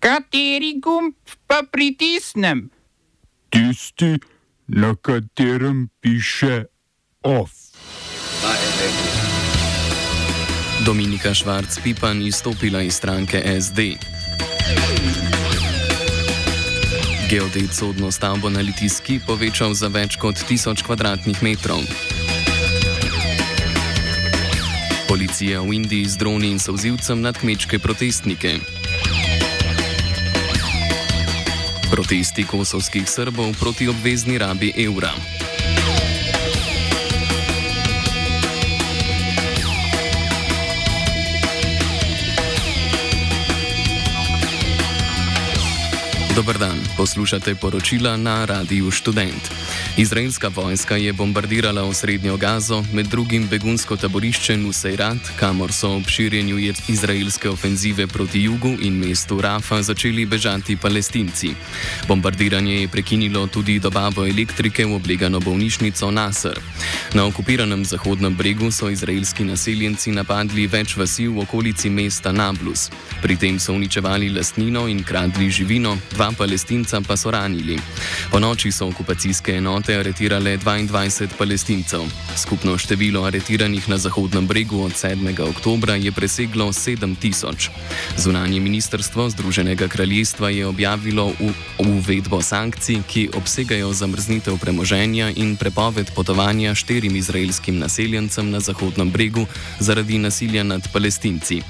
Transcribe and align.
Kateri 0.00 0.80
gumb 0.80 1.12
pa 1.46 1.60
pritisnem? 1.72 2.70
Tisti, 3.52 4.16
na 4.66 4.94
katerem 4.96 5.88
piše 6.00 6.64
OF. 7.22 7.50
Dominika 10.86 11.34
Švarc-Pipan 11.34 12.26
izstopila 12.26 12.82
iz 12.82 12.94
stranke 12.94 13.44
SD. 13.60 13.80
Geodet 17.30 17.74
sodno 17.74 18.10
stavbo 18.10 18.50
na 18.50 18.60
Litijski 18.60 19.20
povečal 19.26 19.74
za 19.74 19.88
več 19.92 20.16
kot 20.16 20.34
1000 20.34 20.80
km2. 20.80 21.80
Policija 25.08 25.60
v 25.60 25.74
Indiji 25.74 26.08
z 26.08 26.16
droni 26.16 26.56
in 26.56 26.58
sovzivcem 26.58 27.20
nad 27.20 27.36
kmečke 27.38 27.78
protestnike. 27.78 28.79
Protesti 31.90 32.46
kosovskih 32.46 33.02
Srbov 33.10 33.58
proti 33.58 33.88
obvezni 33.88 34.38
rabi 34.38 34.70
evra. 34.78 35.10
Dober 46.40 46.58
dan, 46.58 46.80
poslušate 46.96 47.54
poročila 47.54 48.16
na 48.16 48.44
Radiu 48.48 48.90
Student. 48.90 49.52
Izraelska 49.96 50.48
vojska 50.48 50.96
je 50.96 51.12
bombardirala 51.12 51.82
osrednjo 51.84 52.36
Gazo, 52.36 52.84
med 52.92 53.06
drugim 53.06 53.48
begunsko 53.48 53.96
taborišče 53.96 54.56
Nusejrat, 54.56 55.18
kamor 55.36 55.72
so 55.72 55.90
ob 55.96 56.08
širjenju 56.08 56.72
izraelske 56.88 57.48
ofenzive 57.48 58.06
proti 58.06 58.40
jugu 58.42 58.72
in 58.80 58.96
mestu 58.96 59.40
Rafa 59.40 59.82
začeli 59.82 60.26
bežati 60.26 60.76
palestinci. 60.76 61.50
Bombardiranje 62.08 62.80
je 62.80 62.88
prekinilo 62.88 63.46
tudi 63.46 63.78
dobavo 63.78 64.26
elektrike 64.26 64.86
v 64.86 64.94
oblegano 64.94 65.40
bolnišnico 65.40 66.10
Nasr. 66.10 66.60
Na 67.14 67.26
okupiranem 67.26 67.84
zahodnem 67.84 68.36
bregu 68.36 68.70
so 68.70 68.88
izraelski 68.88 69.44
naseljenci 69.44 70.10
napadli 70.10 70.66
več 70.66 70.96
vasi 70.96 71.28
v 71.28 71.38
okolici 71.44 71.90
mesta 71.90 72.32
Nablus. 72.32 72.88
Pri 73.22 73.36
tem 73.36 73.60
so 73.60 73.72
uničevali 73.72 74.30
lastnino 74.30 74.88
in 74.88 75.04
kradli 75.04 75.50
živino, 75.50 75.98
dva 76.10 76.29
palestinca 76.32 77.00
pa 77.00 77.16
so 77.16 77.30
ranili. 77.30 77.78
Po 78.30 78.38
noči 78.38 78.72
so 78.72 78.86
okupacijske 78.86 79.52
enote 79.52 79.96
aretirale 79.96 80.58
22 80.58 81.28
palestincev. 81.38 82.00
Skupno 82.36 82.78
število 82.78 83.24
aretiranih 83.24 83.88
na 83.88 83.98
Zahodnem 83.98 84.46
bregu 84.46 84.82
od 84.82 84.92
7. 84.92 85.50
oktobra 85.50 85.94
je 85.94 86.12
preseglo 86.12 86.72
7000. 86.72 87.68
Zunanje 88.16 88.60
ministrstvo 88.60 89.30
Združenega 89.30 89.88
kraljestva 89.88 90.50
je 90.50 90.66
objavilo 90.66 91.32
uvedbo 91.78 92.42
sankcij, 92.42 93.02
ki 93.08 93.28
obsegajo 93.34 93.92
zamrznitev 93.92 94.58
premoženja 94.58 95.30
in 95.36 95.56
prepoved 95.56 96.10
potovanja 96.14 96.74
štirim 96.74 97.16
izraelskim 97.16 97.78
naseljencem 97.78 98.50
na 98.50 98.60
Zahodnem 98.60 99.10
bregu 99.10 99.46
zaradi 99.78 100.18
nasilja 100.18 100.62
nad 100.62 100.88
palestinci. 100.92 101.62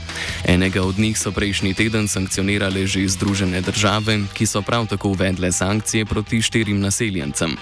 Enega 0.45 0.83
od 0.83 0.99
njih 0.99 1.19
so 1.19 1.33
prejšnji 1.33 1.75
teden 1.75 2.09
sankcionirale 2.09 2.87
že 2.87 3.09
Združene 3.09 3.61
države, 3.61 4.21
ki 4.35 4.47
so 4.51 4.63
prav 4.63 4.87
tako 4.87 5.09
uvedle 5.09 5.53
sankcije 5.53 6.05
proti 6.05 6.43
štirim 6.43 6.81
naseljencem. 6.81 7.57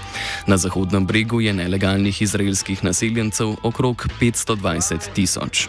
Na 0.46 0.56
Zahodnem 0.56 1.06
bregu 1.06 1.40
je 1.40 1.52
nelegalnih 1.52 2.22
izraelskih 2.22 2.84
naseljencev 2.84 3.54
okrog 3.62 4.06
520 4.20 5.12
tisoč. 5.14 5.68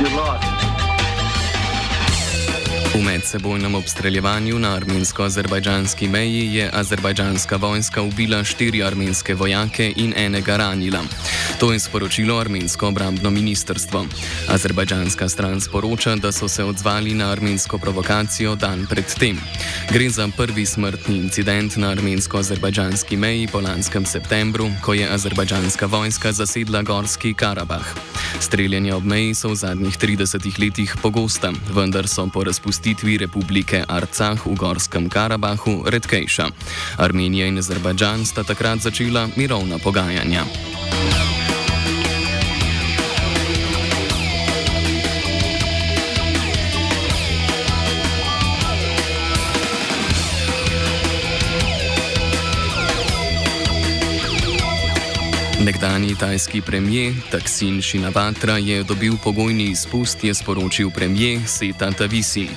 You 0.00 0.16
lost. 0.16 0.57
V 2.98 3.02
medsebojnem 3.02 3.74
obstreljevanju 3.74 4.58
na 4.58 4.74
armensko-azerbajdžanski 4.74 6.08
meji 6.08 6.54
je 6.54 6.70
azerbajdžanska 6.72 7.56
vojska 7.56 8.02
ubila 8.02 8.44
štiri 8.44 8.82
armenske 8.82 9.34
vojake 9.34 9.92
in 9.96 10.14
enega 10.16 10.56
ranila. 10.56 11.02
To 11.60 11.72
je 11.72 11.78
sporočilo 11.78 12.38
armensko 12.38 12.88
obrambno 12.88 13.30
ministrstvo. 13.30 14.06
Azerbajdžanska 14.48 15.28
stran 15.28 15.60
sporoča, 15.60 16.16
da 16.16 16.32
so 16.32 16.48
se 16.48 16.64
odzvali 16.64 17.14
na 17.14 17.30
armensko 17.30 17.78
provokacijo 17.78 18.54
dan 18.54 18.86
predtem. 18.90 19.38
Gre 19.92 20.10
za 20.10 20.28
prvi 20.36 20.66
smrtni 20.66 21.16
incident 21.16 21.76
na 21.76 21.94
armensko-azerbajdžanski 21.94 23.16
meji 23.16 23.46
po 23.46 23.60
lanskem 23.60 24.06
septembru, 24.06 24.70
ko 24.82 24.94
je 24.94 25.06
azerbajdžanska 25.10 25.86
vojska 25.86 26.32
zasedla 26.32 26.82
Gorski 26.82 27.34
Karabah. 27.34 27.86
Streljanja 28.40 28.96
ob 28.96 29.04
meji 29.04 29.34
so 29.34 29.48
v 29.48 29.54
zadnjih 29.54 29.98
30 29.98 30.58
letih 30.58 30.96
pogosta, 31.02 31.52
vendar 31.74 32.08
so 32.08 32.26
po 32.26 32.44
razpustitvi 32.44 32.87
razglasitvi 32.88 33.18
republike 33.18 33.84
Arcah 33.88 34.46
v 34.46 34.54
Gorskem 34.56 35.08
Karabahu 35.08 35.84
redkejša. 35.86 36.48
Armenija 36.96 37.46
in 37.46 37.58
Azerbajdžan 37.58 38.24
sta 38.24 38.42
takrat 38.42 38.80
začela 38.80 39.28
mirovna 39.36 39.78
pogajanja. 39.78 40.77
Nekdani 55.58 56.14
tajski 56.14 56.60
premijer 56.60 57.14
Taksin 57.30 57.82
Shinavatra 57.82 58.58
je 58.58 58.82
dobil 58.82 59.12
pogojni 59.24 59.64
izpust, 59.64 60.24
je 60.24 60.34
sporočil 60.34 60.90
premijer 60.90 61.40
Seta 61.46 61.90
Tavisi. 61.90 62.48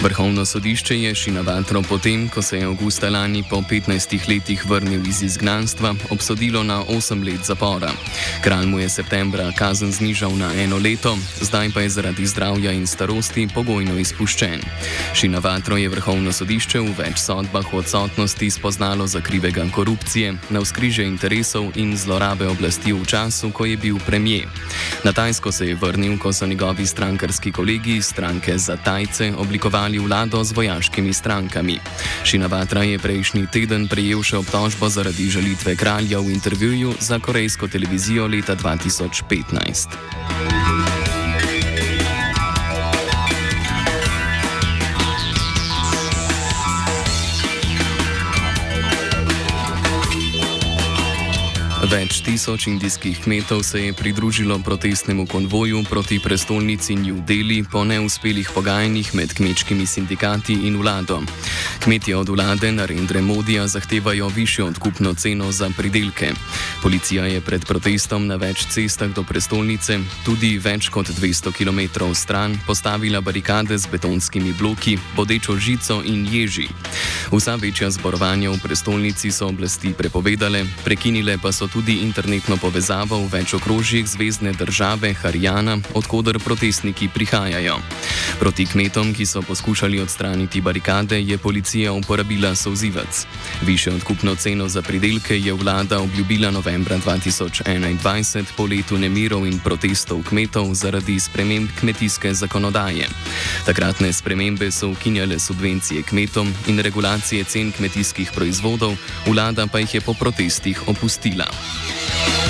Vrhovno 0.00 0.44
sodišče 0.44 1.00
je 1.02 1.14
Shinavatro 1.14 1.82
potem, 1.82 2.28
ko 2.28 2.42
se 2.42 2.58
je 2.58 2.64
avgusta 2.64 3.10
lani 3.10 3.44
po 3.50 3.56
15 3.56 4.28
letih 4.28 4.66
vrnil 4.66 5.06
iz 5.08 5.22
izgnanstva, 5.22 5.94
obsodilo 6.10 6.62
na 6.62 6.84
8 6.84 7.24
let 7.26 7.40
zapora. 7.44 7.90
Kralj 8.40 8.66
mu 8.66 8.78
je 8.78 8.88
septembra 8.88 9.52
kazen 9.58 9.92
znižal 9.92 10.36
na 10.36 10.54
eno 10.54 10.78
leto, 10.78 11.18
zdaj 11.40 11.70
pa 11.74 11.80
je 11.80 11.88
zaradi 11.88 12.26
zdravja 12.26 12.72
in 12.72 12.86
starosti 12.86 13.48
pogojno 13.54 13.98
izpuščen. 13.98 14.60
Shinavatro 15.14 15.76
je 15.76 15.88
vrhovno 15.88 16.32
sodišče 16.32 16.80
v 16.80 16.94
več 16.98 17.18
sodbah 17.18 17.74
o 17.74 17.76
odsotnosti 17.76 18.50
spoznalo 18.50 19.06
za 19.06 19.20
krivega 19.20 19.66
korupcije, 19.74 20.34
na 20.50 20.60
vzkriže 20.60 21.04
interesov 21.04 21.72
in 21.74 21.96
zlorabe 21.96 22.43
oblasti 22.46 22.92
v 22.92 23.06
času, 23.06 23.50
ko 23.50 23.64
je 23.64 23.76
bil 23.76 23.98
premijer. 24.06 24.48
Na 25.04 25.12
Tajsko 25.12 25.52
se 25.52 25.68
je 25.68 25.74
vrnil, 25.74 26.18
ko 26.18 26.32
so 26.32 26.46
njegovi 26.46 26.86
strankarski 26.86 27.52
kolegi 27.52 27.96
iz 27.96 28.06
stranke 28.06 28.58
za 28.58 28.76
Tajce 28.76 29.32
oblikovali 29.38 29.98
vlado 29.98 30.44
z 30.44 30.52
vojaškimi 30.52 31.12
strankami. 31.12 31.78
Šinavatra 32.24 32.82
je 32.82 32.98
prejšnji 32.98 33.46
teden 33.52 33.88
prejel 33.88 34.22
še 34.22 34.40
obtožbo 34.40 34.88
zaradi 34.88 35.30
žalitve 35.30 35.76
kralja 35.76 36.18
v 36.18 36.34
intervjuju 36.34 36.94
za 37.00 37.18
korejsko 37.18 37.68
televizijo 37.68 38.26
leta 38.26 38.56
2015. 38.56 40.63
Več 51.94 52.24
tisoč 52.26 52.64
indijskih 52.66 53.20
kmetov 53.22 53.60
se 53.62 53.78
je 53.78 53.92
pridružilo 53.94 54.58
protestnemu 54.58 55.28
konvoju 55.30 55.84
proti 55.86 56.18
prestolnici 56.18 56.96
New 56.98 57.20
Delhi 57.22 57.62
po 57.62 57.84
neuspelih 57.84 58.50
pogajanjih 58.50 59.14
med 59.14 59.34
kmečkimi 59.34 59.86
sindikati 59.86 60.56
in 60.66 60.74
vlado. 60.82 61.20
Kmetje 61.84 62.16
od 62.16 62.28
vlade 62.28 62.72
Narendra 62.72 63.22
Modija 63.22 63.66
zahtevajo 63.66 64.28
višjo 64.28 64.66
odkupno 64.66 65.14
ceno 65.14 65.52
za 65.52 65.70
pridelke. 65.76 66.32
Policija 66.82 67.26
je 67.30 67.40
pred 67.40 67.64
protestom 67.64 68.26
na 68.26 68.40
več 68.42 68.66
cestah 68.74 69.14
do 69.14 69.22
prestolnice, 69.22 70.00
tudi 70.24 70.58
več 70.58 70.88
kot 70.90 71.14
200 71.14 71.54
km 71.54 72.10
stran, 72.14 72.58
postavila 72.66 73.20
barikade 73.20 73.78
z 73.78 73.86
betonskimi 73.86 74.52
bloki, 74.58 74.98
bodečo 75.16 75.54
žico 75.56 76.02
in 76.02 76.26
ježi. 76.26 76.66
Vsa 77.30 77.54
večja 77.54 77.90
zborovanja 77.90 78.50
v 78.50 78.58
prestolnici 78.58 79.30
so 79.30 79.46
oblasti 79.46 79.94
prepovedale, 79.94 80.66
prekinile 80.84 81.38
pa 81.38 81.52
so 81.52 81.70
tudi 81.70 81.83
internetno 81.92 82.56
povezavo 82.56 83.18
v 83.26 83.28
več 83.28 83.54
okrožjih 83.54 84.06
zvezdne 84.08 84.52
države 84.52 85.12
Harijana, 85.14 85.78
odkudar 85.94 86.38
protestniki 86.38 87.08
prihajajo. 87.08 87.76
Proti 88.40 88.66
kmetom, 88.66 89.12
ki 89.14 89.26
so 89.26 89.42
poskušali 89.42 90.00
odstraniti 90.00 90.60
barikade, 90.60 91.20
je 91.20 91.38
policija 91.38 91.92
uporabila 91.92 92.54
sozivec. 92.54 93.26
Više 93.62 93.92
odkupno 93.92 94.34
ceno 94.34 94.68
za 94.68 94.82
pridelke 94.82 95.38
je 95.38 95.52
vlada 95.52 96.00
obljubila 96.00 96.50
novembra 96.50 96.98
2021 96.98 98.44
po 98.56 98.66
letu 98.66 98.98
nemirov 98.98 99.46
in 99.46 99.58
protestov 99.58 100.22
kmetov 100.28 100.74
zaradi 100.74 101.20
sprememb 101.20 101.68
kmetijske 101.80 102.34
zakonodaje. 102.34 103.08
Takratne 103.66 104.12
spremembe 104.12 104.70
so 104.70 104.88
ukinjale 104.90 105.38
subvencije 105.38 106.02
kmetom 106.02 106.54
in 106.66 106.78
regulacije 106.78 107.44
cen 107.44 107.72
kmetijskih 107.72 108.30
proizvodov, 108.34 108.96
vlada 109.26 109.66
pa 109.66 109.78
jih 109.78 109.94
je 109.94 110.00
po 110.00 110.14
protestih 110.14 110.88
opustila. 110.88 111.44
Música 111.82 112.43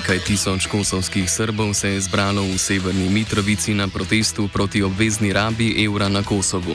Nekaj 0.00 0.24
tisoč 0.24 0.64
kosovskih 0.64 1.28
Srbov 1.28 1.76
se 1.76 1.92
je 1.92 2.00
zbralo 2.00 2.40
v 2.40 2.56
severni 2.56 3.12
Mitrovici 3.12 3.76
na 3.76 3.84
protestu 3.84 4.48
proti 4.48 4.80
obvezni 4.82 5.28
rabi 5.32 5.84
evra 5.84 6.08
na 6.08 6.22
Kosovu. 6.24 6.72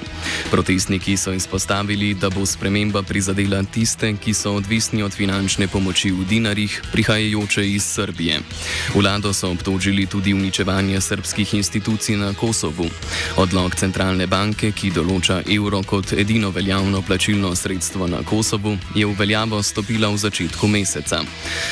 Protestniki 0.54 1.18
so 1.18 1.34
izpostavili, 1.34 2.14
da 2.14 2.30
bo 2.30 2.46
sprememba 2.46 3.02
prizadela 3.02 3.64
tiste, 3.64 4.14
ki 4.14 4.34
so 4.34 4.54
odvisni 4.54 5.02
od 5.02 5.10
finančne 5.10 5.66
pomoči 5.68 6.12
v 6.14 6.22
dinarjih, 6.30 6.82
prihajajoče 6.92 7.66
iz 7.66 7.84
Srbije. 7.98 8.40
Vlado 8.94 9.34
so 9.34 9.50
obtožili 9.50 10.06
tudi 10.06 10.34
uničevanje 10.34 11.02
srpskih 11.02 11.54
institucij 11.54 12.22
na 12.22 12.34
Kosovu. 12.34 12.86
Odlog 13.42 13.74
centralne 13.76 14.28
banke, 14.28 14.70
ki 14.70 14.94
določa 14.94 15.42
evro 15.50 15.82
kot 15.82 16.14
edino 16.14 16.54
veljavno 16.54 17.02
plačilno 17.02 17.56
sredstvo 17.56 18.06
na 18.08 18.22
Kosovu, 18.22 18.78
je 18.94 19.06
v 19.06 19.18
veljavo 19.18 19.64
stopila 19.64 20.14
v 20.14 20.22
začetku 20.22 20.68
meseca. 20.68 21.26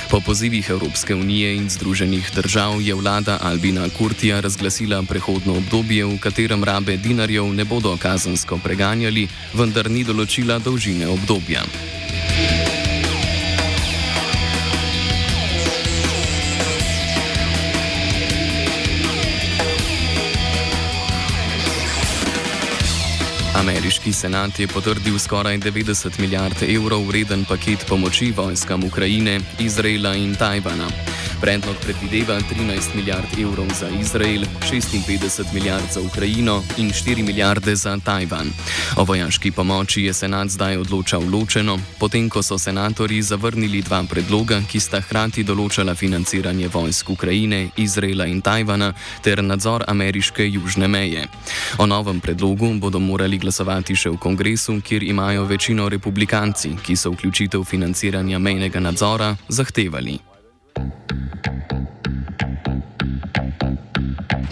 Po 0.10 0.18
pozivih 0.26 0.70
Evropske 0.70 1.14
unije 1.16 1.43
unije 1.44 1.56
in 1.56 1.70
Združenih 1.70 2.32
držav 2.36 2.82
je 2.82 2.96
vlada 2.96 3.38
Albina 3.42 3.90
Kurtija 3.98 4.40
razglasila 4.40 5.04
prehodno 5.04 5.58
obdobje, 5.58 6.06
v 6.06 6.20
katerem 6.20 6.64
rabe 6.64 6.98
dinarjev 6.98 7.54
ne 7.54 7.66
bodo 7.66 7.98
kazensko 7.98 8.60
preganjali, 8.64 9.28
vendar 9.54 9.90
ni 9.92 10.04
določila 10.04 10.60
dolžine 10.60 11.08
obdobja. 11.08 11.64
Ameriški 23.60 24.14
senat 24.14 24.60
je 24.60 24.68
potrdil 24.68 25.20
skoraj 25.20 25.58
90 25.58 26.20
milijard 26.20 26.64
evrov 26.64 27.04
vreden 27.08 27.46
paket 27.46 27.84
pomoči 27.90 28.32
vojskam 28.32 28.84
Ukrajine, 28.84 29.42
Izraela 29.60 30.16
in 30.16 30.36
Tajvana. 30.36 31.13
Predlog 31.44 31.76
predvideva 31.84 32.40
13 32.40 32.96
milijard 32.96 33.28
evrov 33.40 33.68
za 33.80 33.90
Izrael, 34.02 34.42
56 34.72 35.54
milijard 35.54 35.84
za 35.94 36.02
Ukrajino 36.02 36.64
in 36.78 36.90
4 36.90 37.24
milijarde 37.24 37.76
za 37.76 37.98
Tajvan. 37.98 38.48
O 38.98 39.04
vojaški 39.04 39.52
pomoči 39.52 40.04
je 40.04 40.14
senat 40.14 40.48
zdaj 40.48 40.78
odločal 40.78 41.22
ločeno, 41.34 41.80
potem 42.00 42.30
ko 42.30 42.44
so 42.44 42.58
senatorji 42.58 43.22
zavrnili 43.22 43.82
dva 43.82 44.04
predloga, 44.10 44.62
ki 44.72 44.80
sta 44.80 45.02
hkrati 45.02 45.44
določala 45.44 45.96
financiranje 45.96 46.68
vojsk 46.68 47.10
Ukrajine, 47.10 47.70
Izraela 47.78 48.26
in 48.26 48.42
Tajvana 48.42 48.94
ter 49.22 49.44
nadzor 49.44 49.84
ameriške 49.88 50.48
južne 50.48 50.88
meje. 50.88 51.28
O 51.78 51.86
novem 51.86 52.20
predlogu 52.20 52.72
bodo 52.80 53.00
morali 53.00 53.38
glasovati 53.38 53.96
še 53.96 54.10
v 54.10 54.18
kongresu, 54.18 54.80
kjer 54.82 55.04
imajo 55.04 55.44
večino 55.44 55.90
republikanci, 55.90 56.78
ki 56.86 56.96
so 56.96 57.12
vključitev 57.12 57.64
financiranja 57.64 58.40
mejnega 58.40 58.80
nadzora 58.80 59.36
zahtevali. 59.50 60.33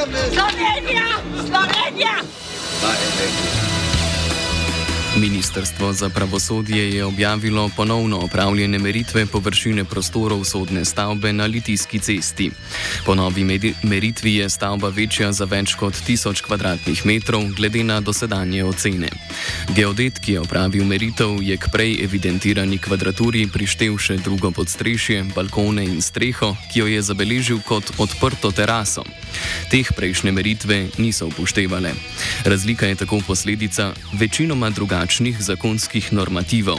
Slovenija! 0.00 1.20
Slovenija! 1.46 2.24
Ministrstvo 5.16 5.92
za 5.92 6.08
pravosodje 6.08 6.94
je 6.94 7.04
objavilo 7.04 7.70
ponovno 7.76 8.18
opravljene 8.18 8.78
meritve 8.78 9.26
površine 9.26 9.84
prostorov 9.84 10.44
sodne 10.44 10.84
stavbe 10.84 11.32
na 11.32 11.46
Litijski 11.46 11.98
cesti. 11.98 12.50
Po 13.06 13.14
novi 13.14 13.60
meritvi 13.82 14.34
je 14.34 14.50
stavba 14.50 14.88
večja 14.88 15.32
za 15.32 15.44
več 15.44 15.74
kot 15.74 15.94
1000 16.08 16.42
km2, 16.46 17.54
glede 17.54 17.84
na 17.84 18.00
dosedanje 18.00 18.64
ocene. 18.64 19.08
Geodet, 19.74 20.18
ki 20.18 20.32
je 20.32 20.40
opravil 20.40 20.84
meritev, 20.84 21.42
je 21.42 21.56
k 21.56 21.72
prej 21.72 22.04
evidentirani 22.04 22.78
kvadraturi 22.78 23.48
prištev 23.52 23.98
še 23.98 24.16
drugo 24.16 24.50
podstrešje, 24.50 25.24
balkone 25.34 25.84
in 25.84 26.02
streho, 26.02 26.54
ki 26.72 26.80
jo 26.80 26.86
je 26.86 27.02
zabeležil 27.02 27.58
kot 27.66 27.90
odprto 27.98 28.52
teraso. 28.52 29.02
Teh 29.70 29.92
prejšnje 29.96 30.32
meritve 30.32 30.86
niso 30.98 31.26
upoštevale. 31.26 31.94
Razlika 32.44 32.86
je 32.86 32.94
tako 32.94 33.20
posledica 33.26 33.92
večinoma 34.12 34.70
drugačnih 35.00 35.40
zakonskih 35.40 36.12
normativov. 36.12 36.76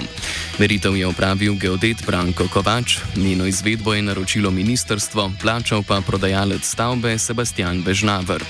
Meritev 0.62 0.94
je 0.94 1.08
opravil 1.10 1.58
geodet 1.58 2.06
Branko 2.06 2.46
Kovač, 2.54 3.02
njeno 3.18 3.48
izvedbo 3.50 3.94
je 3.94 4.02
naročilo 4.02 4.52
ministrstvo, 4.52 5.32
plačal 5.42 5.82
pa 5.84 6.02
prodajalec 6.06 6.62
stavbe 6.62 7.18
Sebastian 7.18 7.82
Bežnaver. 7.82 8.44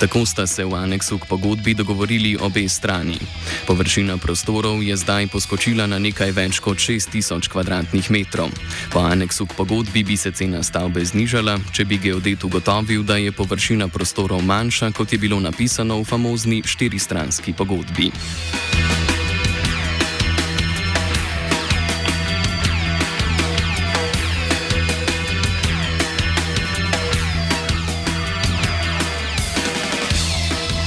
Tako 0.00 0.24
sta 0.26 0.46
se 0.46 0.64
v 0.64 0.74
aneksu 0.74 1.18
k 1.18 1.28
pogodbi 1.28 1.74
dogovorili 1.74 2.38
obe 2.40 2.68
strani. 2.68 3.18
Površina 3.66 4.16
prostorov 4.16 4.82
je 4.82 4.96
zdaj 4.96 5.26
poskočila 5.26 5.86
na 5.86 5.98
nekaj 5.98 6.32
več 6.32 6.58
kot 6.58 6.80
6000 6.80 7.44
km2. 7.44 8.48
Po 8.92 9.04
aneksu 9.04 9.46
k 9.46 9.52
pogodbi 9.52 10.04
bi 10.04 10.16
se 10.16 10.32
cena 10.32 10.62
stavbe 10.62 11.04
znižala, 11.04 11.60
če 11.72 11.84
bi 11.84 11.98
geodet 11.98 12.44
ugotovil, 12.44 13.04
da 13.04 13.20
je 13.20 13.32
površina 13.32 13.88
prostorov 13.88 14.40
manjša, 14.40 14.90
kot 14.96 15.12
je 15.12 15.18
bilo 15.18 15.40
napisano 15.40 16.00
v 16.00 16.08
famozni 16.08 16.62
štiristranski 16.64 17.52
pogodbi. 17.52 18.08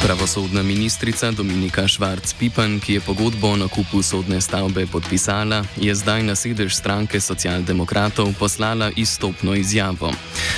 Pravosodna 0.04 0.64
ministrica 0.64 1.32
Dominika 1.32 1.88
Švarc-Pipan, 1.88 2.80
ki 2.84 2.94
je 2.94 3.00
pogodbo 3.00 3.48
o 3.48 3.56
nakupu 3.56 4.04
sodne 4.04 4.42
stavbe 4.42 4.84
podpisala, 4.88 5.64
je 5.80 5.96
zdaj 5.96 6.24
na 6.28 6.36
sedež 6.36 6.76
stranke 6.76 7.24
socialdemokratov 7.24 8.36
poslala 8.36 8.92
izstopno 9.00 9.56
izjavo. 9.56 10.12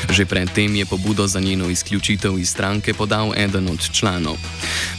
Že 0.09 0.25
predtem 0.25 0.75
je 0.75 0.85
pobudo 0.85 1.27
za 1.27 1.39
njeno 1.39 1.69
izključitev 1.69 2.39
iz 2.39 2.49
stranke 2.49 2.93
podal 2.93 3.37
eden 3.37 3.69
od 3.69 3.85
članov. 3.93 4.37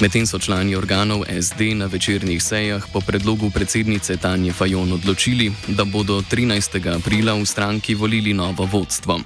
Medtem 0.01 0.27
so 0.27 0.39
člani 0.39 0.77
organov 0.77 1.25
SD 1.27 1.75
na 1.75 1.87
večernih 1.87 2.43
sejah 2.43 2.87
po 2.93 3.01
predlogu 3.01 3.51
predsednice 3.51 4.17
Tanje 4.17 4.53
Fajon 4.53 4.93
odločili, 4.93 5.53
da 5.69 5.85
bodo 5.85 6.23
13. 6.23 6.97
aprila 6.99 7.35
v 7.35 7.47
stranki 7.47 7.95
volili 7.95 8.33
novo 8.33 8.65
vodstvo. 8.65 9.21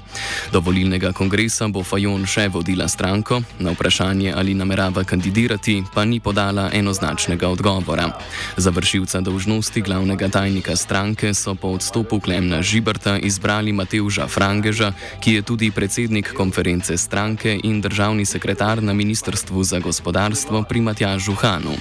Do 0.52 0.60
volilnega 0.60 1.12
kongresa 1.12 1.68
bo 1.68 1.82
Fajon 1.84 2.26
še 2.26 2.48
vodila 2.48 2.88
stranko, 2.88 3.42
na 3.58 3.70
vprašanje 3.70 4.32
ali 4.36 4.54
namerava 4.54 5.04
kandidirati, 5.10 5.82
pa 5.94 6.04
ni 6.06 6.20
podala 6.22 6.70
enoznačnega 6.70 7.48
odgovora. 7.50 8.14
Za 8.56 8.70
vršilca 8.70 9.20
dolžnosti 9.20 9.80
glavnega 9.82 10.28
tajnika 10.30 10.76
stranke 10.76 11.34
so 11.34 11.54
po 11.54 11.74
odstopu 11.74 12.20
Klemna 12.20 12.62
Žibrta 12.62 13.18
izbrali 13.18 13.72
Mateuža 13.72 14.28
Frangeža, 14.30 14.92
ki 15.18 15.34
je 15.34 15.42
tudi 15.42 15.70
predsednik 15.74 16.30
konference 16.30 16.96
stranke 16.96 17.58
in 17.64 17.80
državni 17.80 18.24
sekretar 18.24 18.82
na 18.82 18.92
Ministrstvu 18.94 19.64
za 19.64 19.78
gospodarstvo 19.82 20.62
pri 20.68 20.80
Matjažu 20.80 21.34
Hanu. 21.34 21.74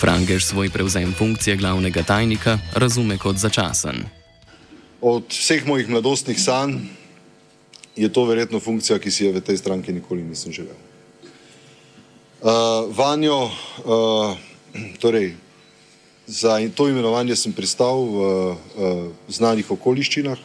Frangež 0.00 0.44
svoj 0.44 0.72
prevzem 0.72 1.12
funkcije 1.12 1.56
glavnega 1.56 2.02
tajnika 2.02 2.58
razume 2.74 3.18
kot 3.18 3.36
začasen. 3.36 4.08
od 5.00 5.32
vseh 5.32 5.64
mojih 5.66 5.88
mladostnih 5.88 6.36
sanj 6.36 6.76
je 7.96 8.08
to 8.12 8.24
verjetno 8.24 8.60
funkcija, 8.60 8.98
ki 8.98 9.10
si 9.10 9.24
je 9.24 9.32
v 9.32 9.40
tej 9.40 9.56
stranki 9.56 9.92
nikoli 9.92 10.22
nisem 10.22 10.52
želel. 10.52 10.76
Uh, 12.40 12.96
vanjo, 12.96 13.44
uh, 13.44 14.36
torej, 14.98 15.34
za 16.26 16.56
to 16.74 16.88
imenovanje 16.88 17.36
sem 17.36 17.52
pristal 17.52 18.00
v 18.00 18.16
uh, 18.16 18.56
znanih 19.28 19.68
okoliščinah, 19.68 20.40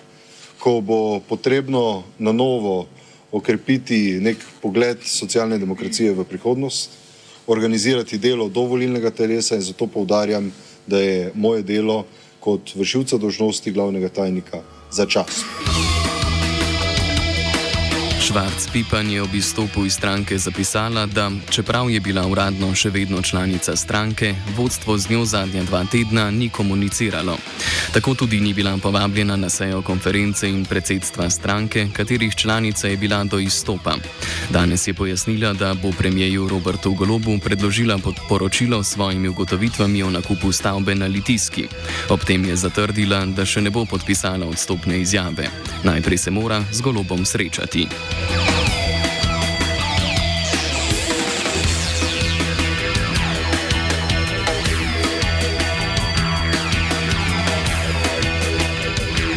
ko 0.59 0.81
bo 0.83 1.23
potrebno 1.23 2.03
na 2.19 2.35
novo 2.35 2.91
okrepiti 3.31 4.19
nek 4.19 4.43
pogled 4.59 5.07
socialne 5.07 5.55
demokracije 5.55 6.11
v 6.11 6.27
prihodnost, 6.27 6.91
organizirati 7.47 8.19
delo 8.19 8.49
dovolilnega 8.49 9.15
telesa 9.15 9.55
in 9.55 9.63
zato 9.63 9.87
povdarjam, 9.87 10.51
da 10.87 10.99
je 10.99 11.31
moje 11.31 11.63
delo 11.63 12.03
kot 12.43 12.75
vršilca 12.75 13.17
dožnosti 13.17 13.71
glavnega 13.71 14.09
tajnika 14.09 14.59
začasno. 14.91 15.94
Švarc 18.25 18.67
Pipan 18.73 19.09
je 19.09 19.21
ob 19.21 19.35
izstopu 19.35 19.85
iz 19.85 19.93
stranke 19.93 20.37
zapisala, 20.37 21.05
da 21.05 21.31
čeprav 21.49 21.89
je 21.89 21.99
bila 21.99 22.27
uradno 22.27 22.71
še 22.75 22.89
vedno 22.89 23.21
članica 23.21 23.75
stranke, 23.75 24.33
vodstvo 24.57 24.97
z 24.97 25.09
njo 25.09 25.25
zadnja 25.25 25.63
dva 25.63 25.83
tedna 25.85 26.31
ni 26.31 26.49
komuniciralo. 26.49 27.37
Tako 27.93 28.15
tudi 28.15 28.39
ni 28.39 28.53
bila 28.53 28.77
povabljena 28.77 29.35
na 29.35 29.49
sejo 29.49 29.81
konference 29.81 30.49
in 30.49 30.65
predsedstva 30.65 31.29
stranke, 31.29 31.87
katerih 31.93 32.35
članica 32.35 32.87
je 32.87 32.97
bila 32.97 33.23
do 33.23 33.39
izstopa. 33.39 33.95
Danes 34.49 34.87
je 34.87 34.93
pojasnila, 34.93 35.53
da 35.53 35.73
bo 35.73 35.91
premijeju 35.91 36.47
Robertu 36.47 36.93
Golobu 36.93 37.37
predložila 37.43 37.97
podporočilo 37.97 38.83
s 38.83 38.93
svojimi 38.93 39.27
ugotovitvami 39.27 40.03
o 40.03 40.09
nakupu 40.09 40.51
stavbe 40.51 40.95
na 40.95 41.05
Litijski. 41.05 41.67
Ob 42.09 42.25
tem 42.25 42.45
je 42.45 42.55
zatrdila, 42.55 43.25
da 43.25 43.45
še 43.45 43.61
ne 43.61 43.69
bo 43.69 43.85
podpisala 43.85 44.45
odstopne 44.45 44.99
izjave. 45.01 45.49
Najprej 45.83 46.17
se 46.17 46.31
mora 46.31 46.63
z 46.71 46.81
Golobom 46.81 47.25
srečati. 47.25 47.87
Yeah. 48.17 48.44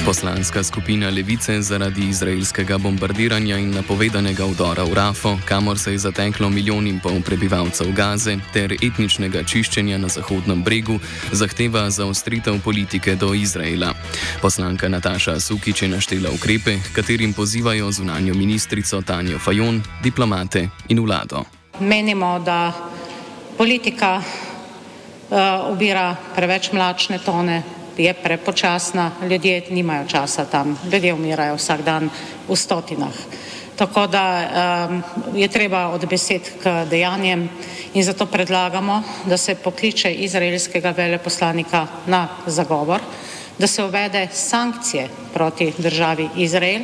Poslanska 0.09 0.65
skupina 0.65 1.11
Levice 1.11 1.63
zaradi 1.63 2.09
izraelskega 2.09 2.79
bombardiranja 2.79 3.59
in 3.59 3.75
napovedanega 3.75 4.47
vdora 4.47 4.85
v 4.85 4.95
Rafo, 4.95 5.37
kamor 5.45 5.79
se 5.79 5.93
je 5.93 5.99
zateklo 5.99 6.49
milijon 6.49 6.87
in 6.87 7.01
pol 7.01 7.21
prebivalcev 7.21 7.93
Gaze, 7.93 8.39
ter 8.53 8.73
etničnega 8.73 9.43
čiščenja 9.45 9.99
na 9.99 10.09
Zahodnem 10.09 10.65
bregu, 10.65 10.97
zahteva 11.33 11.91
zaostritev 11.91 12.57
politike 12.65 13.17
do 13.21 13.35
Izraela. 13.35 13.93
Poslanka 14.41 14.89
Nataša 14.89 15.41
Sukič 15.41 15.83
je 15.83 15.89
naštela 15.89 16.33
ukrepe, 16.33 16.79
katerim 16.97 17.37
pozivajo 17.37 17.93
zunanjo 17.93 18.35
ministrico 18.35 19.03
Tanjo 19.03 19.39
Fajon, 19.39 19.83
diplomate 20.03 20.71
in 20.89 21.05
vlado. 21.05 21.45
Menimo, 21.81 22.39
da 22.39 22.73
politika 23.59 24.23
uh, 24.25 25.73
ubira 25.73 26.17
preveč 26.35 26.73
mlačne 26.73 27.19
tone 27.19 27.78
je 27.99 28.15
prepočasna, 28.15 29.11
ljudje 29.31 29.63
nimajo 29.71 30.07
časa 30.09 30.45
tam, 30.45 30.79
ljudje 30.93 31.15
umirajo 31.15 31.57
vsak 31.57 31.83
dan 31.83 32.11
v 32.49 32.57
stotinah. 32.57 33.15
Tako 33.77 34.07
da 34.07 34.25
um, 34.91 35.03
je 35.35 35.49
treba 35.49 35.89
od 35.89 36.07
besed 36.11 36.43
k 36.63 36.85
dejanjem 36.91 37.49
in 37.95 38.05
zato 38.05 38.27
predlagamo, 38.27 39.03
da 39.27 39.37
se 39.37 39.55
pokliče 39.55 40.13
izraelskega 40.15 40.91
veleposlanika 40.91 41.87
na 42.07 42.29
zagovor, 42.47 43.01
da 43.59 43.67
se 43.67 43.85
uvede 43.85 44.29
sankcije 44.33 45.09
proti 45.35 45.73
državi 45.79 46.29
Izrael, 46.37 46.83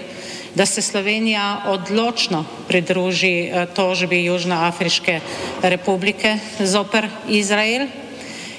da 0.54 0.66
se 0.66 0.82
Slovenija 0.82 1.62
odločno 1.66 2.44
pridruži 2.68 3.50
uh, 3.50 3.74
tožbi 3.74 4.24
Južnoafriške 4.24 5.20
republike 5.62 6.38
zoper 6.60 7.08
Izrael 7.28 7.86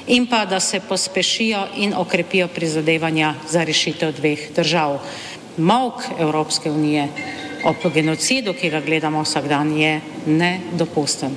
in 0.07 0.27
pa 0.27 0.45
da 0.45 0.59
se 0.59 0.79
pospešijo 0.79 1.67
in 1.75 1.93
okrepijo 1.97 2.47
prizadevanja 2.47 3.33
za 3.50 3.63
rešitev 3.63 4.12
dveh 4.12 4.39
držav. 4.55 5.00
Mok 5.57 5.93
Evropske 6.19 6.71
unije 6.71 7.07
o 7.65 7.89
genocidu, 7.89 8.53
ki 8.53 8.69
ga 8.69 8.81
gledamo 8.81 9.21
vsak 9.24 9.47
dan, 9.47 9.77
je 9.77 10.01
nedopusten. 10.25 11.35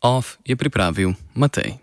OF 0.00 0.36
je 0.44 0.56
pripravil 0.56 1.12
Matej. 1.34 1.78